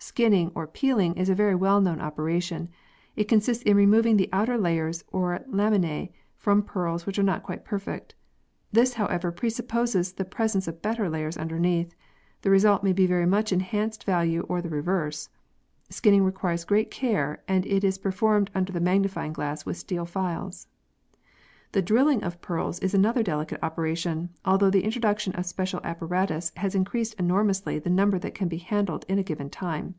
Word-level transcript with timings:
Skinning 0.00 0.50
(or 0.54 0.66
peeling) 0.66 1.14
is 1.16 1.28
a 1.28 1.34
very 1.34 1.54
well 1.54 1.80
known 1.80 2.00
opera 2.00 2.40
tion. 2.40 2.70
It 3.14 3.28
consists 3.28 3.62
in 3.64 3.76
removing 3.76 4.16
the 4.16 4.28
outer 4.32 4.56
layers 4.56 5.04
or 5.12 5.40
laminae 5.46 6.12
from 6.36 6.62
pearls 6.62 7.04
which 7.04 7.18
are 7.18 7.22
not 7.24 7.42
quite 7.42 7.64
perfect. 7.64 8.14
This, 8.72 8.94
however, 8.94 9.30
presupposes 9.30 10.12
the 10.14 10.24
presence 10.24 10.66
of 10.66 10.80
better 10.82 11.10
layers 11.10 11.36
underneath 11.36 11.94
The 12.42 12.50
result 12.50 12.82
may 12.82 12.92
be 12.94 13.04
a 13.04 13.08
very 13.08 13.26
much 13.26 13.52
enhanced 13.52 14.04
value 14.04 14.46
or 14.48 14.62
the 14.62 14.70
reverse. 14.70 15.28
Skinning 15.90 16.24
requires 16.24 16.64
great 16.64 16.90
care 16.90 17.42
and 17.46 17.66
it 17.66 17.84
is 17.84 17.98
performed 17.98 18.50
under 18.54 18.72
the 18.72 18.80
magnifying 18.80 19.32
glass 19.34 19.66
with 19.66 19.76
steel 19.76 20.06
files. 20.06 20.66
The 21.72 21.82
drilling 21.82 22.24
of 22.24 22.40
pearls 22.40 22.78
is 22.78 22.94
another 22.94 23.22
delicate 23.22 23.62
operation, 23.62 24.30
although 24.42 24.70
the 24.70 24.84
introduction 24.84 25.34
of 25.34 25.44
special 25.44 25.82
apparatus 25.84 26.50
has 26.56 26.74
increased 26.74 27.12
enormously 27.18 27.78
the 27.78 27.90
number 27.90 28.18
that 28.20 28.34
can 28.34 28.48
be 28.48 28.56
handled 28.56 29.04
in 29.06 29.18
a 29.18 29.22
given 29.22 29.50
time. 29.50 29.94